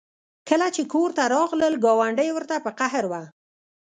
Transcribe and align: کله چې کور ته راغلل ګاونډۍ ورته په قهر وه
کله 0.49 0.67
چې 0.75 0.81
کور 0.93 1.09
ته 1.17 1.23
راغلل 1.35 1.73
ګاونډۍ 1.85 2.29
ورته 2.33 2.55
په 2.65 2.71
قهر 2.79 3.03
وه 3.11 3.23